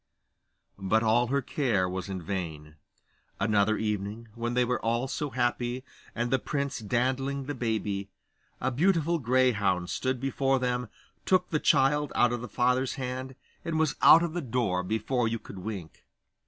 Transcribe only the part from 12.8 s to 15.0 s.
hand, and was out of the door